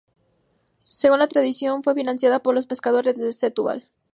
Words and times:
Según 0.87 1.19
la 1.19 1.27
tradición, 1.27 1.83
fue 1.83 1.93
financiada 1.93 2.39
por 2.39 2.55
los 2.55 2.65
pescadores 2.65 3.13
de 3.17 3.31
Setúbal. 3.31 3.83